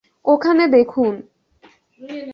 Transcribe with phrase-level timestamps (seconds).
[0.25, 1.13] ওখানে দেখুন।